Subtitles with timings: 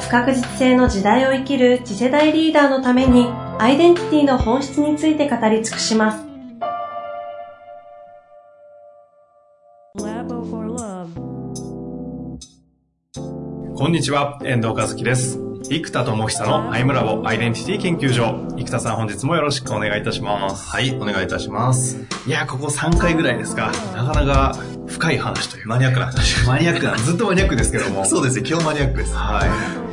[0.00, 3.26] 不確実性の時代を生きる次世代リーダーのために
[3.58, 6.28] アイデンティティの本質について語り尽くします。
[13.76, 15.38] こんにちは、遠藤和樹です。
[15.70, 18.46] 生田智久のアイムラボアイデンティティ研究所。
[18.56, 20.68] 生田さん本日もよろしくお願いいたします。
[20.68, 21.98] はい、お願いいたします。
[22.26, 23.72] いや、ここ3回ぐらいですか。
[23.94, 24.56] なかなか
[24.86, 25.68] 深い話という。
[25.68, 26.46] マニアックな話。
[26.46, 28.04] マニアックな、ずっとマニアックですけども。
[28.06, 29.14] そうですね、今日マニアックです。
[29.14, 29.46] は
[29.84, 29.87] い。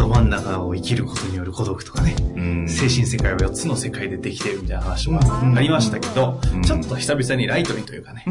[0.00, 8.24] ど真ん中を生きることによる孤独とかね、うん、精神世界は4つの世界でできているみたいな話もありましたけど、うん、ちょっと久々にライトにというかね、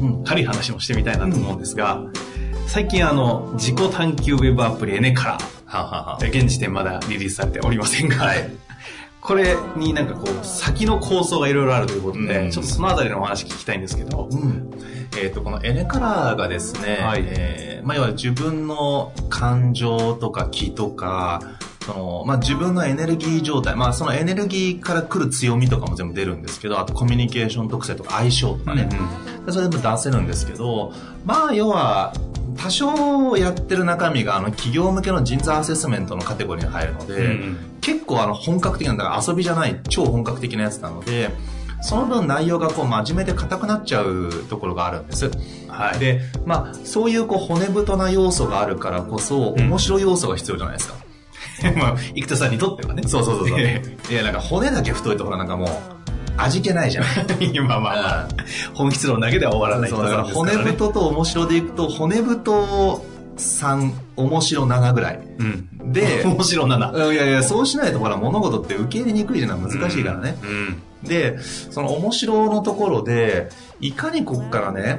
[0.00, 2.02] うん、軽い話もしてみたいなと思うんですが、
[2.66, 8.50] 最近あの、自己探求ウェブアプリエネカラー、現時点まだリリースされておりませんが、はい、
[9.26, 14.28] これになんかこう、先の構想がいろいろあるということで、ちょっとそのあたりのお話聞きたいんですけど、
[15.20, 21.40] えっ、と、このエネカラーがですね、はい、えー、まあ、要は自分の感情とか気とか、
[21.84, 30.92] その、まあ、自分のエネルギー状態、まあ、そのエネルギーから来る強みとかも全部出るんですけど、あとコミュニケーション特性とか相性とかね、うんうん、それ全部出せるんですけど、
[31.24, 32.12] まあ、要は、
[32.56, 41.30] 多少やってる中身があの企業向けの人材アセスメントのカテゴリーに入るので、うん、結構あの本格的な、だから遊びじゃない超本格的なやつなので、
[41.82, 45.30] その分内容がこう真面目で硬くなっちゃうところがあるんです。
[45.68, 45.98] はい。
[45.98, 50.94] で、まあ、そういうこう骨太な要素があるからこそ、面白い要素が必要じゃないですか。
[51.76, 53.02] まあ、生田さんにとってはね。
[53.06, 53.58] そうそうそうそう。
[53.60, 55.68] いや、なんか骨だけ太いとほらなんかもう、
[56.36, 57.60] 味気ないじゃない。
[57.60, 58.28] まあまあまあ、
[58.74, 63.04] 本質論だけでは終わらないそうだから骨太と面白でいくと、骨太
[63.36, 65.20] 3、面白7ぐらい。
[65.38, 65.92] うん。
[65.92, 67.12] で、 面白7。
[67.12, 70.38] いやいや、そうしないとほら物事って受け入れにくいじゃない難しいからね。
[70.42, 71.38] うん、うんで、
[71.70, 73.48] その面白のところで、
[73.80, 74.98] いかにこっからね、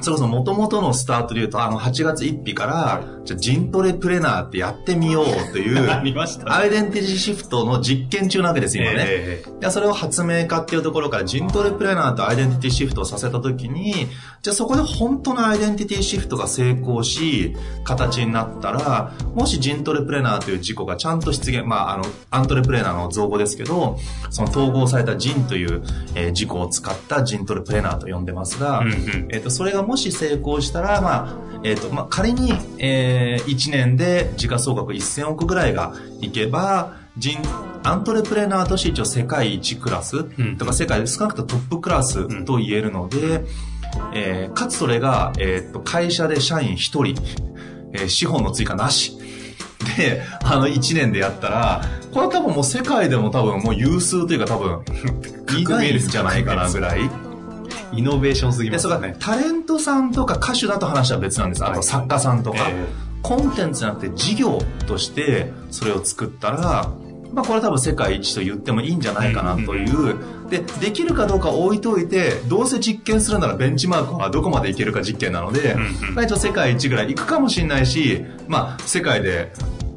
[0.00, 9.04] そもそも元々のスタートで言うと、あの、8月1日から、じゃジントレプレナーってやってみようという、 ありました、アイデンティティシフトの実験中なわけですよ、今ね。
[9.06, 14.08] えー、それを発明家っていうところから、ジントレプレナーとアイデンティティシフトをさせたときに、
[14.42, 17.54] じゃあそこで本当のアイデンティティシフトが成功し、
[17.84, 23.98] 形になったら、もしジントレプレナーという事故がちゃんと出現、まあ、あの、アントレプレナーの造語ですけど、
[24.30, 25.82] その統合されたジンという、
[26.14, 37.38] えー、事故を使ったジントレプレナーと呼んでますが、うんうん、えっ、と、それがもし成功したら、まあ、えっ、ー、と、まあ、仮に、えー、1年で時価総額1000億ぐらいがいけば、人、
[37.82, 43.46] アントレプレナーとして一応世界一クラス、うん、とか世界少なくともトップクラスと言えるので、うん、
[44.12, 47.04] えー、かつそれが、えっ、ー、と、会社で社員1人、
[47.94, 49.18] えー、資本の追加なし。
[49.96, 51.82] で、あの、1年でやったら、
[52.12, 54.82] これは多分もう世界でも多分もう有数というか多分、
[55.58, 57.27] いないんじゃないかなぐらい。
[57.92, 59.16] イノベーションすぎますね。
[59.18, 61.64] タレントさんとか歌手だと話は別なんです。
[61.64, 62.58] あと作家さんとか。
[63.22, 66.92] コンテンツじゃなくて事業としてそれを作ったら、
[67.32, 70.16] まあこれ多分世界一と言ってもいいんじゃないかなという。
[70.48, 75.76] で、できるかどうか置いといて、どうせ実験するならベンチマークはどこまでいけるか実験なので、
[76.14, 79.52] まあ一応世界一ぐらい行くかもしれないし、まあ世界で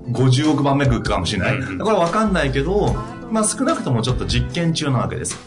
[0.08, 1.60] 50億番目行くかもしれない。
[1.78, 2.94] これはわかんないけど、
[3.32, 5.40] まあ少なくともちょっと実験中なわけです。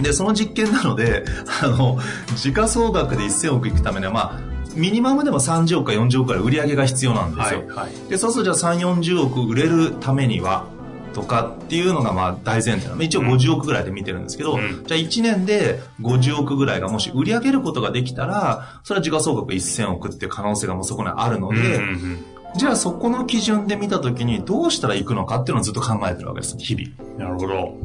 [0.00, 1.24] で、その実験なので、
[1.62, 1.98] あの、
[2.36, 4.40] 時価総額で1000億いくためには、まあ、
[4.74, 7.60] ミニマムでも30億か40億くらい売り上げが必要なんですよ。
[7.60, 10.66] はいはい、で、そうするとじゃあ3、40億売れるためには、
[11.14, 13.02] とかっていうのがまあ大前提なの。
[13.02, 22.24] 一応50億ぐらいで見てるんですけど、うん、じゃあ1年で50億ぐらいがもし売り上げることができたら、それは時価総額1000億っていう可能性がもうそこにあるので、うんうんうん
[22.56, 27.18] じゃあそこの基準で見たときにどうしたら行くのかっていうのをずっと考えてるわけです、日々。
[27.18, 27.76] なるほど。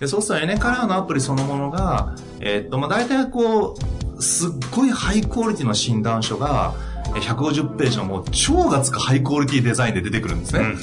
[0.00, 3.76] で、そうするとエネカラーのアプリそのものが、えー、っと、まあ、大体こ
[4.16, 6.74] う、すっごいハイクオリティの診断書が、
[7.14, 10.60] 150ページのもう超がつくハイクオリティデザインで出てくるんですね。
[10.60, 10.76] うんうん、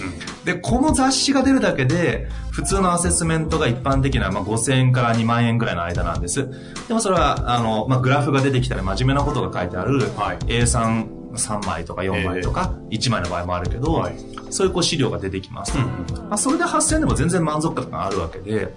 [0.44, 6.50] で、この雑誌が出るだけで、普通のアセスメントが一般的な、まあ、5000円から2万円ぐらいの間なんです。
[6.88, 14.16] でもそれは、あの、まあ、グラフが出てきたり真面目なことが書いてある、はい、A3 3枚とか4枚とか、1枚の場合もあるけど、はい、
[14.50, 15.78] そういうこう資料が出てきます。
[15.78, 15.84] うん、
[16.30, 18.76] まあ、それで8000円でも全然満足感があるわけで、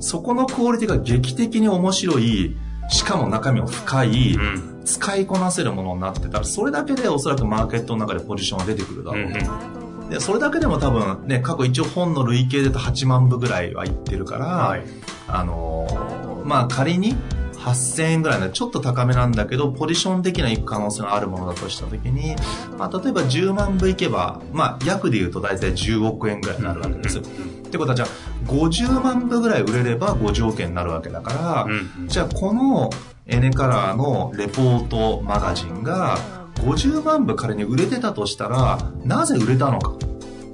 [0.00, 2.56] そこのクオリティが劇的に面白い、
[2.88, 9.32] しかも中身も深い、うん、使いこなせるものになってたら、それだけでおそらくマーケットの中でポジションは出てくるだろう。
[9.32, 9.38] と。
[9.38, 10.08] うん。
[10.10, 14.84] で、それだけでも多分ね、過去一応本の累計でと8万部ぐらいはいってるから、はい、
[15.28, 17.14] あのー、まあ仮に
[17.60, 22.34] 8000円ぐらいでちょっと高めなんだけど、ポジション的な行く可能性があるものだとしたときに、
[22.78, 27.18] まあ例えば10万部いけば、まあ約で言うと大体10億円ぐらいになるわけです。
[27.18, 27.22] っ
[27.70, 28.08] てことはじゃあ
[28.46, 31.66] 50万部ぐらい売れれば5条件になるわけだから、
[32.06, 32.90] じゃあこの
[33.26, 36.18] エネカラーのレポートマガジンが
[36.56, 39.98] 50万部仮に売れてたとしたら、なぜ売れたのかっ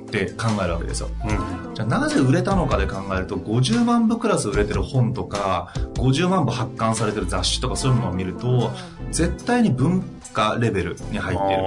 [0.08, 1.08] て考えるわけですよ。
[1.24, 8.72] うん、じゃあなぜ売れたのかで考えると、50万部クラス売れてる本とか、50万部発刊されてる雑誌とかそういうものを見ると、
[9.10, 10.00] 絶対に文
[10.32, 11.62] 化レベルに入ってる。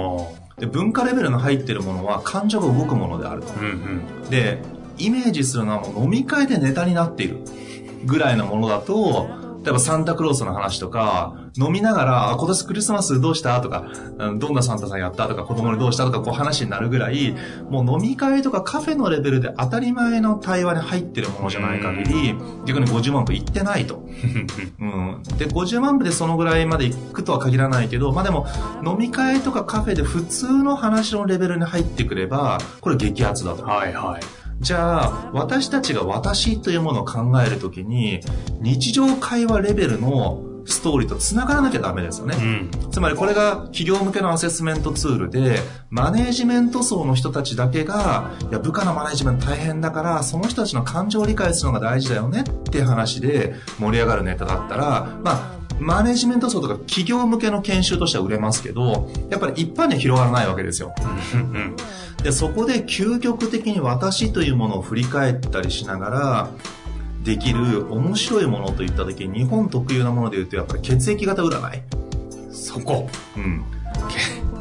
[0.58, 3.52] で文化レベルの入ってるものは感情が動くものであると。
[3.54, 4.60] うんうん、で、
[4.98, 7.38] イメージするのはもう飲み会でネタになっている
[8.04, 9.28] ぐらいのものだと、
[9.62, 13.90] 例えばサンタクロースの話とか、飲みながら、今年クリスマスどうしたとか、
[14.38, 17.36] どんなサンタさんやったとか、子供にどうしたとか、こう話になるぐらい、
[17.68, 22.34] もう飲み会とかカフェのレベルで当たり前の対話に入ってるものじゃない限り、
[22.64, 24.02] 逆に50万部いってないと。
[24.80, 25.22] うん。
[25.36, 28.46] で、50万部でそのぐらいまでいくとは限らないけど、まあでも、
[28.86, 33.64] 飲み会とかカフェで普通の話のレベルに入ってくれば、これ激アツだと。
[33.64, 34.39] はいはい。
[34.60, 38.20] じゃあ、私たちが私というものを考えるときに、
[38.60, 42.36] 日常会話レベルのストーリーと繋がらなきゃダメですよね。
[42.38, 60.94] うん、つまりこれが企業向けのアセスメントツールで、マネージメント層の人たちだけが、いや、部下のマネージメント大変だから、その人たちの感情を理解するのが大事だよねって話で盛り上がるネタだったら、まあ、マネジメント層とか企業向けの研修としては売れますけど、やっぱり一般には広がらないわけですよ。
[62.22, 66.50] で、そこで究極的に私というものを振り返ったりしながら、
[67.24, 71.82] できる面白いものといった時に日本特有なもので言うとやっぱり血液型占い。
[72.50, 73.08] そこ。
[73.36, 73.64] うん。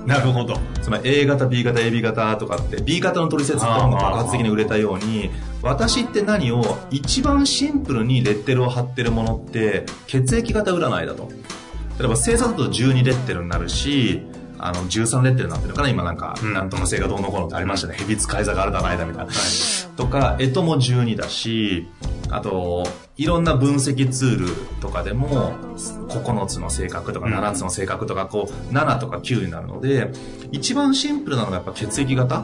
[0.05, 0.57] なるほど。
[0.81, 5.29] つまり A 型、B 型、AB 型とかって B 型の取説が爆発的に売れたように
[5.61, 11.29] 私って何を一番シンプルにレッテルを貼ってるものって血液型占いだと。
[11.99, 14.21] 例えば星座だと12レッテルになるし
[14.61, 17.95] あの、13レッテルになってるのかな今なんか、なんとか性がどうのこうのってありましたね。
[17.97, 19.31] 蛇使い座があるだないだみたいな。
[19.95, 21.87] とか、えとも12だし、
[22.29, 22.85] あと、
[23.15, 25.53] いろんな分析ツールとかでも、
[26.09, 30.11] 9つの性格とか7つの性格とか、こう、7とか9になるので、
[30.51, 32.43] 一番シンプルなのがやっぱ血液型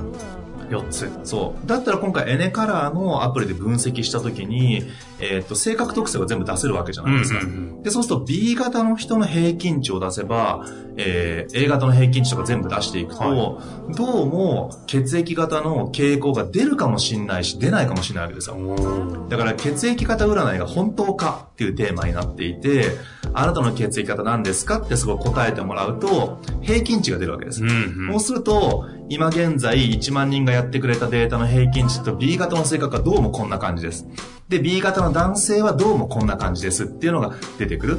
[0.70, 1.10] 4つ。
[1.24, 1.68] そう。
[1.68, 4.84] だったら今回エネカラーのアプリで分析したときに、
[5.20, 7.40] えっ、ー、と、性格特性が全部出せるわけじゃないですか。
[7.40, 10.66] うんうんうん、で、そうすると B 型の人の平均値を出せば、
[10.98, 19.28] えー、A 型の平均値とか全部出していくと、はい、どうも血液型の傾向が出るかもしんないし、出ないかもしれないわけですよ。
[19.30, 22.92] だから血液型占いが本当かっていうテーマになっていて、
[23.34, 27.64] あなたの血液型何ですかってすごい答えてもらうと、平均値が出るわけです。
[27.64, 34.08] うんうん、そうすると、今現在1万人がやってくれたデータの平均値と B 型の性格はどうもこんな感じです。
[34.50, 37.98] で、B 型の男性はどうもこんな感じですっていうのが出てくる。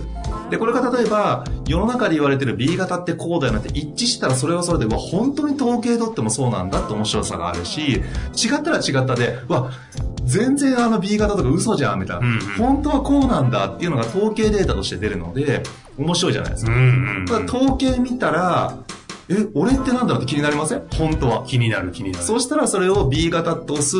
[0.50, 9.72] で、これが例えば、世の中で言われてる B 型ってこうだよなって一致したらそれはそれで、わ、本当に統計取ってもそうなんだって面白さがあるし、違ったら違ったで、わ、
[10.24, 15.62] 全然あの B 型とか嘘じゃんみたいな、うんうん、本当はこうなんだっていうのが統計データとして出るので、
[15.98, 16.72] 面白いじゃないですか。
[16.72, 18.76] うんうんうん、統計見たら、
[19.28, 20.82] え、俺ってなんだろうって気になりません？
[20.96, 21.44] 本当は。
[21.46, 22.24] 気になる気になる。
[22.24, 23.96] そしたらそれを B 型と押す、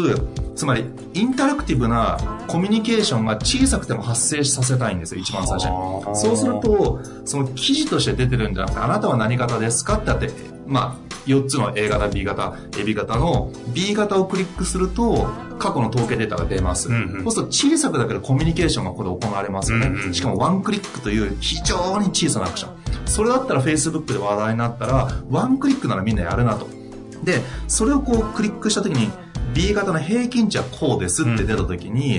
[0.54, 0.84] つまり、
[1.14, 2.16] インタラクティブな
[2.46, 6.16] コミュニケーションが小さくても発生させたいんですよ、一番最初に。
[6.16, 9.96] そうすると、その記事として出てるんじゃなくて、あなたは何型ですか？
[9.98, 10.30] ってあって、
[10.66, 15.28] まあ、4つの A 型、B 型、AB 型の B 型をクリックすると、
[15.58, 16.88] 過去の統計データが出ます。
[16.88, 19.86] うんうん、そうすると小さくだけどコミュニケーションがここで行われますよね。
[19.86, 22.76] うんうん、しかもワンクリックという非常に小さなアクション。
[23.06, 26.66] それだったら Facebook で話題になったら、ワンクリックならみんなやるなと。
[27.22, 29.10] で、それをこうクリックした時に、
[29.54, 32.18] B 型の平均値はこうですって出た時に、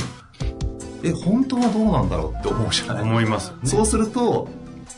[1.03, 3.03] うん、え、本当はどうなんだろうって思うじゃない？
[3.03, 4.47] 思います、ね、そうすると、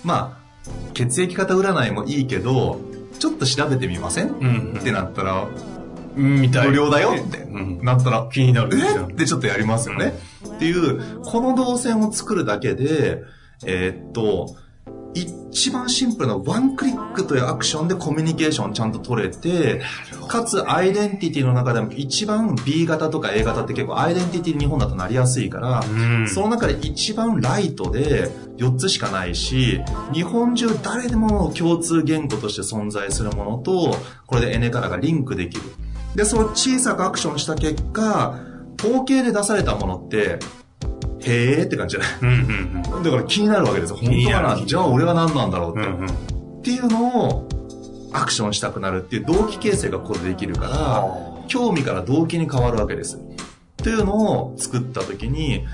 [0.04, 2.80] まあ、血液型占いもいいけど、
[3.18, 5.48] ちょっと調べてみません、うん、ってなったら、
[6.20, 6.68] みたい。
[6.68, 7.46] 無料だよって、
[7.84, 9.14] なったら、気になるえ？
[9.14, 10.14] ってちょっとやりますよね。
[10.48, 13.24] っていう、この動線を作るだけで、
[13.66, 14.56] えー、っと、
[15.16, 19.82] 一番シンプルなワンクリックというアクションでコミュニケーションちゃんと取れて、
[20.28, 25.84] かつアイデンティティの中でも一番 B 型とか A 型って結構アイデンティティ日本だとなりやすいから、
[26.28, 29.82] その中で一番ライトで4つしかないし、
[30.14, 33.96] 日本中誰でも共通言語として存在するものと、
[34.28, 35.64] これでエネカラがリンクできる。
[36.20, 38.38] で、その小さくアクションした結果、
[38.78, 40.38] 統計で出されたものって、
[41.22, 43.96] へーって感じじゃない、うんうんうん、だから気になるわけですよ。
[43.96, 44.66] 本当かな？
[44.66, 45.88] じゃあ俺は何なんだろうって。
[45.88, 47.48] うんうん、っていうのを
[48.12, 53.18] アクションしたくなるっていう動機形成がここでできるから、興味から動機に変わるわけです。
[53.78, 55.66] というのを作った時に、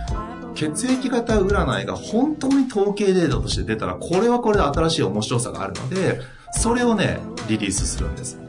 [0.54, 6.20] 血液型占いが本当に統計データとして出たら、これはこれで新しい面白さがあるので、
[6.52, 8.40] それをね、リリースするんです。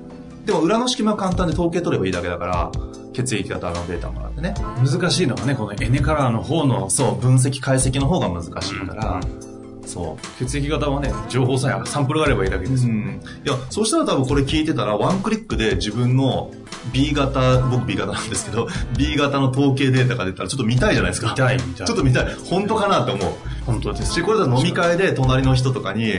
[0.46, 2.72] でも裏の式も簡単で統計取ればいいだけだから、
[3.12, 4.54] 血液型のデータもらってね。
[4.78, 10.44] 難しいのはね、このエネカラーの方の、そう、分析解析の方が難しいから、うんそう。
[10.44, 12.86] 血液型はね、情報さえサンプルがあればいいだけです。
[12.86, 13.20] うん。
[13.44, 16.50] いや、そうしたら多分これ聞いてたら、ワンクリックで自分の
[16.92, 21.30] B 型、僕 B 型なんですけど、B 型の統計データが出たらちょっと見たいじゃないですか。
[21.30, 21.86] 見たい、見たい。
[21.86, 22.34] ちょっと見たい。
[22.50, 23.32] 本当かなって思う。
[23.64, 26.12] 本当ですし、これだ飲み会で隣の人とかに、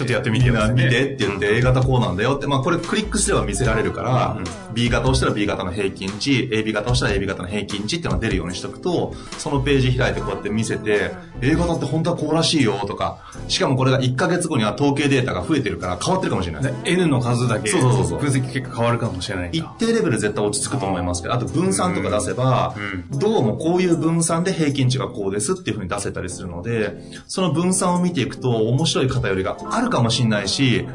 [0.00, 11.10] ちょっとやってみて、ね、見てって言って、A 型こうなんだよって、まあこれクリックすれば見せられるから、うん、B 型をしたら B 型の平均値、AB 型をしたら AB 型の平均値っていうのが出るようにしとくと、そのページ開いてこうやって見せて、
[11.42, 16.74] A 型って本当はこうらしいよとか、しかもこれが1ヶ月後には統計データが増えてるから変わってるかもしれない。
[16.86, 19.50] N の数だけ、そうそうそう分析結果変わるかもしれない。
[19.52, 22.74] 一定レベル絶対落ち着くと思いますけど、あと分散とか出せば、
[23.10, 30.86] どうもこういう分散で平均値がこうですっていうふうに出せたりするので、その分散を見ていくと面白い偏りがあるかもしれないし、し、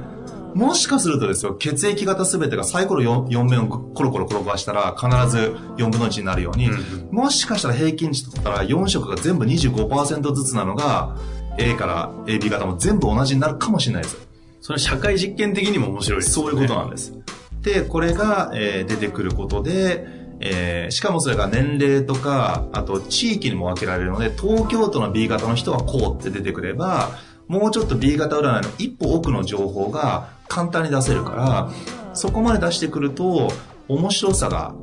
[0.54, 11.16] もしかするとですよ、血液型すべてがサイコロ 4, 4面をコロコロ転がしたら必ず4分の1になるように、うんもしかしたら平均値取ったら4色が全部25%ずつなのが
[11.58, 14.28] A から AB 型も全部同じになるかもしれないです。
[14.60, 17.14] それ社会実験的にも面白いです、ね、そういうことなんです。
[17.62, 20.08] で、これが、えー、出てくることで、
[20.42, 27.12] えー、しかもそれが年齢とか、あと地域にも分けられるので、東京都の B 型の人はこうって出てくれば、
[27.48, 31.72] もうちょっと B 型占いの一歩奥の情報が簡単に出せるから、
[32.14, 33.52] そこまで出してくると
[33.88, 34.74] 面白さが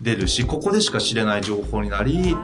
[0.00, 2.36] 出るし、ここでしか知れない情報になり、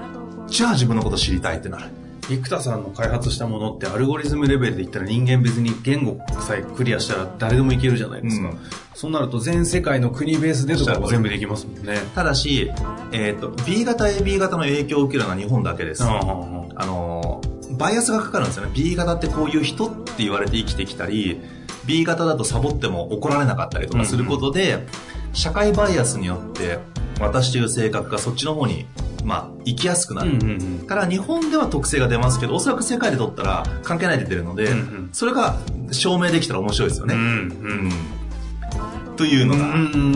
[0.48, 1.90] じゃあ自分のこと知りたいってなる。
[2.28, 8.50] 生田さんの開発したものってアルゴリズムレベルで言ったら人間別に言語さえクリアしたら誰でもいけるじゃないですか。
[8.50, 8.58] うん、
[8.94, 11.98] そうなると全世界の国ベースでとかも全部できますもんね。
[12.14, 12.70] ただし、
[13.12, 16.04] えっ、ー、と、B 型 AB 型の影響を受けるのは日本だけです。
[16.04, 17.40] あの
[17.80, 18.72] バイアスがかかるんですよね。
[18.75, 21.40] B 型ってこういう人って言われて生きてきたり、
[21.87, 24.88] B 型だとサボっても怒られなかったりとかすることで、うんうん、
[25.32, 26.78] 社会バイアスによって
[27.20, 28.87] 私という性格がそっちの方に
[29.25, 35.58] まあ、生きやすくなる、うんうんうん、から日本では特性が出ますけどおそらく世界で取ったら関係ないで出るので、うんうん、それが
[35.92, 39.56] 証明できたら面白いですよね、うんうん、というの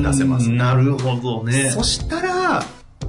[0.03, 1.71] が出せます、なるほどね。
[1.71, 2.65] そしたら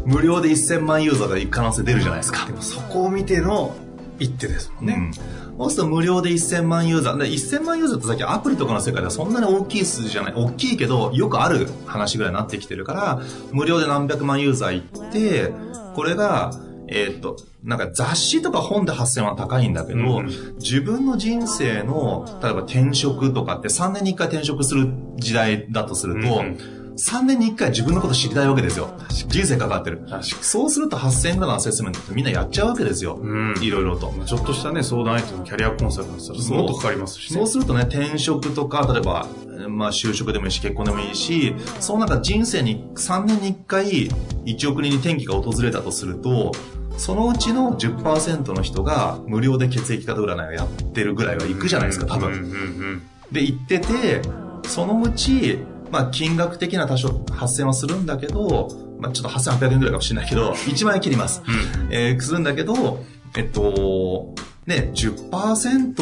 [0.05, 2.45] 無料で1000万ユーザーが行く可能性出るじゃないですか。
[2.45, 3.74] でもそこを見ての
[4.19, 5.12] 一手ですもんね。
[5.57, 7.17] そうすると無料で1000万ユーザー。
[7.17, 10.34] で1000万ユーザーってさっきアプリとかの世界ではそんなに大きい数字じゃない。
[10.36, 15.53] 大きいけど、よくある話ぐらいになってきてるから、無料で何百万ユーザー行って、
[15.95, 16.51] これが、
[16.88, 28.89] えー、っと、なんか雑誌とか本で8000は高いんだけど、うん、自分の人生の、例えば転職とかって3年に1回転職する時代だとすると、うん3年に1回自分のこと知りたいわけですよ。
[29.09, 30.01] 人生かかってる。
[30.23, 33.19] そうすると8000円ぐらいのアセスメントってみんなやっちゃうわけですよ。
[33.21, 33.55] うん。
[33.61, 34.13] いろいろと。
[34.25, 37.39] ちょっとしたね、相談相手のキャリアコンサルタントもっとかかりますしね。
[37.39, 39.27] そうするとね、転職とか、例えば、
[39.67, 44.09] まあ就職でもいいし、結婚でもいいし、その中人生に3年に1回
[44.45, 46.53] 1億人に転機が訪れたとすると、
[46.97, 53.01] そのうちの10%の人が無料で血液型占いをやってるぐらいは行くじゃないですか、多分。
[53.33, 54.21] で、行ってて、
[54.65, 55.59] そのうち
[55.92, 61.42] まあ、金額的な多少発生はするんだけど、まあ、ちょっと8800円ぐらいかもしれないけど、 1万円切ります。
[61.48, 63.04] うん、えー、するんだけど、
[63.36, 64.34] えっと、
[64.65, 65.94] ね、10%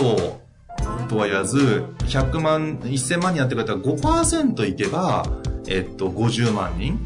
[1.08, 5.25] とは言わず、100万、1000万人やってくれたら5%いけば、
[5.68, 7.00] えっと、50万人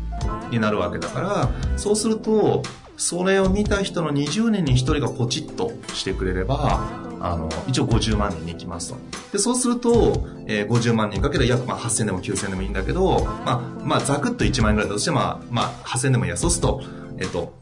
[0.51, 2.63] になるわけだから、そうすると、
[2.97, 8.97] それを見た人の20年に1人がポチッとしてくれれば、あの、一応50万人に行きますと。
[9.31, 16.81] で、そうすると、えー、50万人かける約まあ8000でも9000でもいいんだけど、まあ、まあ、ざくっと1万円ぐらいだとして、まあ、まあ、8000でもいいや、そうすると、
[17.17, 17.53] えっと、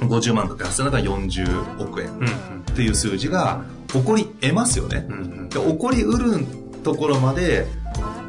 [0.00, 5.06] 50万かける8000だったら40億円っていう数字が起こり得ますよね。
[5.50, 6.44] で起こりうる
[6.82, 7.66] ところまで、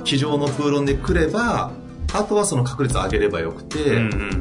[0.03, 1.71] 机上の空論で来れば、
[2.13, 3.77] あとはその確率を上げればよくて、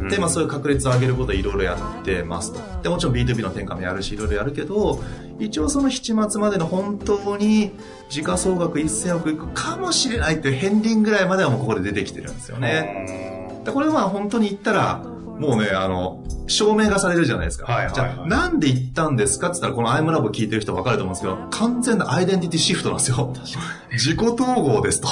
[0.08, 2.82] で、まあそういう確率を上げることいろいろやってますと。
[2.82, 5.02] で、もちろん B2B の転換もやるし、いろいろやるけど、
[5.38, 7.72] 一応その7末までの本当に
[8.08, 13.62] 時価総額1000億いくかもしれないっていう片鱗ぐらいまではもうここで出てきてるんですよね。
[13.64, 15.02] で、これは本当に言ったら、
[15.38, 17.66] もうね、あの、証明がされるじゃないですか。
[17.66, 23.34] はいはいはい、じゃあ、なんで言ったんですかって言ったら、このアイムラボ聞いてる人分かると思うんですけど、完全なアイデンティティシフトなんですよ。
[23.92, 25.08] 自己統合ですと。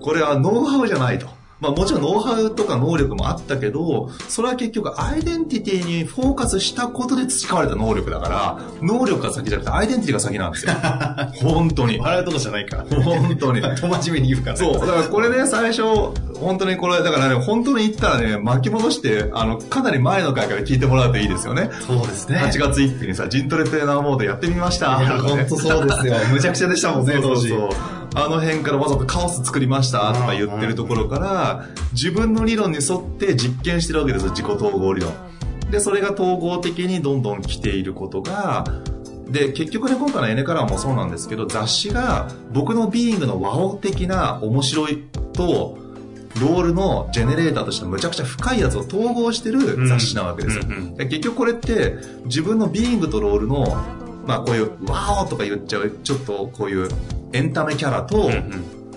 [0.00, 1.35] これはノウハウじゃないと。
[1.60, 10.72] まあもちろんノウハウとか能力もあったけど、それは結局アイデンティティにフォーカスしたことで培われた能力だから、能力が先じゃなくてアイデンティティが先なんですよ。
[11.40, 11.98] 本当に。
[11.98, 12.84] 笑うとこじゃないから。
[13.02, 13.62] 本当に。
[13.62, 14.58] と真面目に言うから、ね。
[14.58, 14.86] そう。
[14.86, 15.82] だからこれね、最初、
[16.38, 21.70] 本当にこれ、だからね、本当に言ったらね、巻き戻して、あの、かなり前の回から聞いてもらうといいですよね。
[21.86, 22.38] そうですね。
[22.38, 24.98] 8月1日にさ、ジントレトレーナーモードやってみました。
[25.00, 26.14] いや、本当そうですよ。
[26.30, 27.48] むちゃくちゃでしたもんね、当時。
[27.48, 35.12] そうそうあの辺からわざとカオス作りましたとか言ってるところから、自分の理論に沿って実験してるわけですよ、自己統合理論。
[35.70, 38.64] で、それが統合的にどんどん来ていることが、
[39.28, 45.78] で、結局ね、今回のエネカラーもそうなんですけど、雑誌が僕のビーイングの和音的な面白いと、
[46.40, 50.64] ロールのジェネレーターとしてむちゃくちゃ深いやつを統合してる雑誌なわけですよ。
[50.98, 51.96] 結局これって
[52.26, 53.64] 自分のビーイングとロールの
[54.26, 56.88] まあこういう、ワオとか言っちゃう、ちょっとこういう
[57.36, 58.30] エンタメキャラと、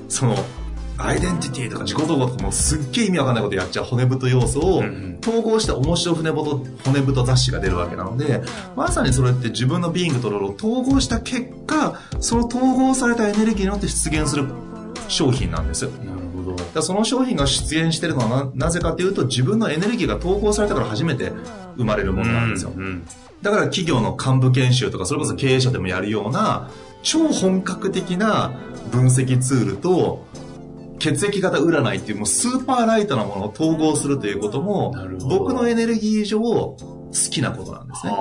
[0.08, 0.36] その、
[1.02, 4.84] アイデンティティとか自己統合とかもすっげえ意味わかんないことやっちゃう骨太要素を
[5.22, 6.44] 統合して面白骨太
[6.84, 8.42] 骨太雑誌が出るわけなので
[8.76, 14.50] まさにそれって自分のビーイングとロールを統合した結果その統合されたエネルギーによって出現する
[15.08, 15.92] 商品なんですよ。
[15.92, 16.56] なるほど。
[16.56, 21.32] だその商品が出現してるのはなぜかというと自分のエネルギーが統合されたから初めて
[21.78, 22.74] 生まれるものなんですよ。
[22.76, 23.08] うんうん
[23.42, 26.70] だから企業の幹部研修とか、それこそ経営者でもやるような、
[27.02, 28.52] 超本格的な
[28.92, 30.28] 分析ツールと、
[31.00, 34.94] 血液型占いっていうもうスーパーライトなものを統合するということも、
[35.30, 36.76] 僕のエネルギー上好
[37.32, 38.12] きなことなんですね。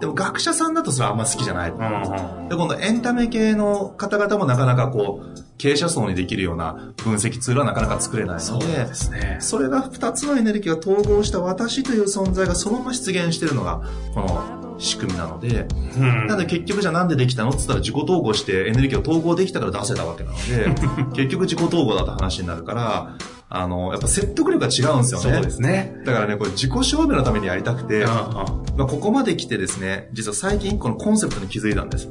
[0.00, 1.70] でも学者さんだとそれはあんま好きじゃない。
[1.70, 13.82] うんうん、で、今度エンタメ系の方々もなかなかこう、経営者層にできるような分析ツールはなかなか作れないので、ね、それが2つのエネルギーが統合した私という存在がそのまま出現しているのが、
[14.14, 23.14] この仕組みなので、うん、なので結局じゃあなんでできたのって言ったら自己統合してエネルギーを統合できたから出せたわけなので、 結局自己統合だって話になるから、
[23.48, 25.32] あの、やっぱ説得力が違うんですよね。
[25.34, 26.00] そうですね。
[26.06, 28.46] だからね、これ自己証明のためにやりたくて、ま
[28.78, 32.08] あ、ここまで来てですね、実は最近このコンセプトに気づいたんです。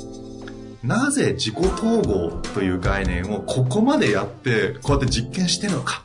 [0.84, 6.04] なぜ自己統合という概念をここまでやって、こうやって実験してるのか。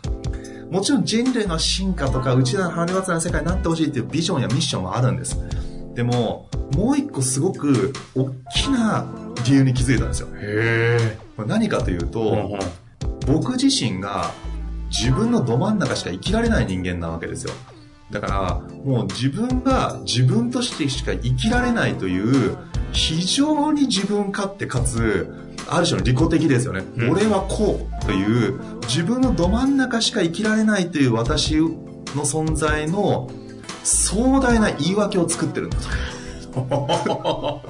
[0.71, 5.39] もちろん人類の進化とか、うちらの羽渡な世界になってほしいっていうビジョンやミッションはあるんです。
[5.97, 9.07] でも、もう一個すごく大きな
[9.47, 10.29] 理由に気づいたんですよ。
[10.35, 12.59] へ何かというと、
[13.27, 14.31] 僕自身が
[14.91, 17.55] 自分のど真ん中しか生きられない人間なわけですよ。
[18.11, 22.59] だから、もう自分が自分としてしか生きられないという
[22.93, 25.35] 非常に自分勝手かつ、
[25.69, 26.85] ある種の利己的ですよね。
[26.99, 33.31] うん、俺はこうという、自分のど真ん中しか生きられないという私の存在の
[33.87, 35.87] 壮大な言い訳を作ってるんだと。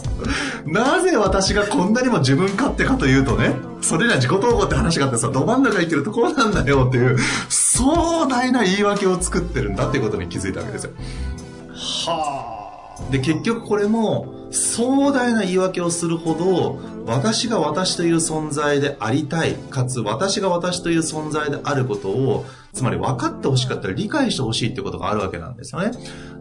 [0.64, 10.92] なぜ私がこんなにも自分勝手かというとね、それら自己統合って話があってさ、ど真ん中生きるとこうなんだよっていう、壮大な言い訳を作ってるんだっていうことに気づいたわけですよ。
[12.06, 13.10] はあ。
[13.10, 25.92] で、結局これも、壮大な言い訳をするほど、私が私という存在でありたい、かつ私が私という存在であることを、つまり分かってほしかったら理解してほしいってことがあるわけなんですよね。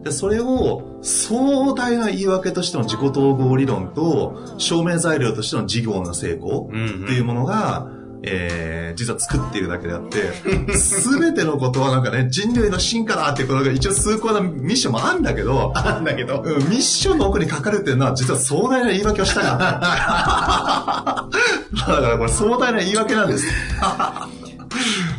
[0.04, 7.88] で、それを壮大な言い訳としての自己統合理論と、証明材料としての事業の成功っていうものが、
[8.22, 10.32] えー、実は作っているだけであって、
[10.76, 21.30] すべてのことはなんかね、人類の進化だっていうことが一応崇高なミッションもあるんだけど、あんだけど、うん、ミッションの奥にかかるっていうのは実は壮大な言い訳をしたかった。
[21.86, 23.46] だからこれ壮大な言い訳なんです。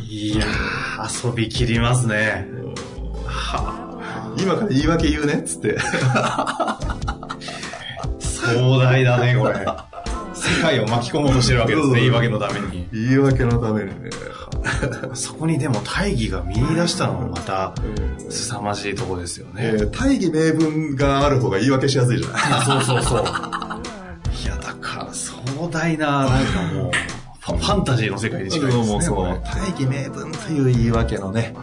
[0.09, 2.47] いやー、遊びきりますね。
[4.39, 5.77] 今から言い訳言うねっつって。
[8.19, 9.65] 壮大だね、これ。
[10.33, 12.87] 世界を巻き込もうとしてるわけですね、言い訳のために。
[12.93, 14.09] 言い訳のためにね。
[15.13, 17.73] そこにでも大義が見出したのもまた、
[18.29, 19.53] 凄まじいとこですよね。
[19.63, 23.23] えー、大義名分がある方が言い訳しやすいじゃないそうそうそう。
[23.23, 25.35] いや、だから壮
[25.71, 26.91] 大な、なんかもう、
[27.55, 29.01] ファンタジーの世界に近いですね。
[29.01, 29.41] そう。
[29.43, 31.55] 大義名分という言い訳のね、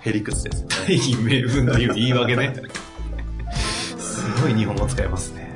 [0.00, 0.68] へりくつです、ね。
[0.86, 2.54] 大義名分という言い訳ね。
[3.98, 5.52] すごい日本語使えますね。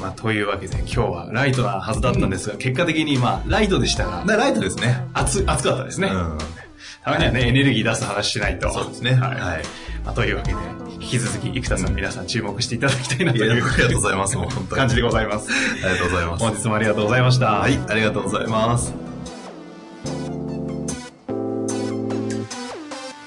[0.00, 4.24] まあ、というわけで今日はライトなはずだったんですが、うん、結果的にまあ、ライトでしたが。
[4.26, 5.06] ライトですね。
[5.14, 6.08] 熱、熱かったですね。
[6.08, 6.38] うん。
[7.04, 8.72] たまにはね、エネルギー出す話しないと。
[8.72, 9.14] そうですね。
[9.14, 9.62] はい。
[10.12, 10.58] というわけで、
[11.00, 13.52] 引き続き、生田さん皆さん注目していただきたいなという。
[13.52, 14.36] ありがとうございます。
[14.68, 15.48] 感じでございます。
[15.84, 16.44] ありがとうございます。
[16.44, 17.46] 本日もありがとうございました。
[17.52, 19.03] はい、ありがとうございます。